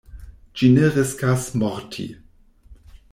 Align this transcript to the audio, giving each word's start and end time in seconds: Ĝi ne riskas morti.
Ĝi 0.61 0.69
ne 0.77 0.87
riskas 0.95 1.45
morti. 1.65 2.07